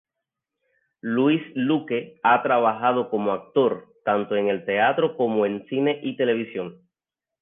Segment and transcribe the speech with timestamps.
[1.01, 6.81] Luis Luque ha trabajado como actor tanto en teatro como en cine y televisión.